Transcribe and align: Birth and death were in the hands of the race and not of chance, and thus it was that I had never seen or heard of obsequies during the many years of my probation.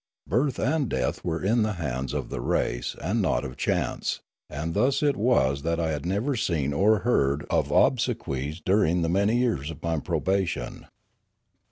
Birth 0.25 0.57
and 0.57 0.89
death 0.89 1.23
were 1.23 1.43
in 1.43 1.61
the 1.61 1.73
hands 1.73 2.11
of 2.11 2.29
the 2.29 2.41
race 2.41 2.95
and 2.99 3.21
not 3.21 3.45
of 3.45 3.55
chance, 3.55 4.19
and 4.49 4.73
thus 4.73 5.03
it 5.03 5.15
was 5.15 5.61
that 5.61 5.79
I 5.79 5.91
had 5.91 6.07
never 6.07 6.35
seen 6.35 6.73
or 6.73 7.01
heard 7.01 7.45
of 7.51 7.69
obsequies 7.69 8.59
during 8.65 9.03
the 9.03 9.09
many 9.09 9.37
years 9.37 9.69
of 9.69 9.83
my 9.83 9.99
probation. 9.99 10.87